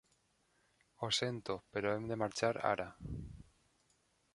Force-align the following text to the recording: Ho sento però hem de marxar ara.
Ho 1.03 1.09
sento 1.19 1.57
però 1.77 1.93
hem 1.99 2.09
de 2.13 2.21
marxar 2.25 2.53
ara. 2.75 2.89